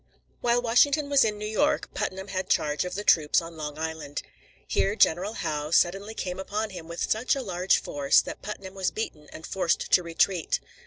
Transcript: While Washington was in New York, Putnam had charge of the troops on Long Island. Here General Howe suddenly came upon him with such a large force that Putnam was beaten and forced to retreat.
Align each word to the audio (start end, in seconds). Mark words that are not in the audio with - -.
While 0.39 0.63
Washington 0.63 1.11
was 1.11 1.23
in 1.23 1.37
New 1.37 1.45
York, 1.45 1.93
Putnam 1.93 2.29
had 2.29 2.49
charge 2.49 2.85
of 2.85 2.95
the 2.95 3.03
troops 3.03 3.39
on 3.39 3.55
Long 3.55 3.77
Island. 3.77 4.23
Here 4.67 4.95
General 4.95 5.33
Howe 5.33 5.69
suddenly 5.69 6.15
came 6.15 6.39
upon 6.39 6.71
him 6.71 6.87
with 6.87 7.07
such 7.07 7.35
a 7.35 7.41
large 7.43 7.77
force 7.79 8.19
that 8.21 8.41
Putnam 8.41 8.73
was 8.73 8.89
beaten 8.89 9.29
and 9.31 9.45
forced 9.45 9.91
to 9.91 10.01
retreat. 10.01 10.59